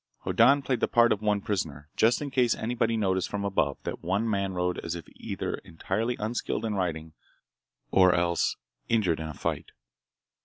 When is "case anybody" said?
2.31-2.97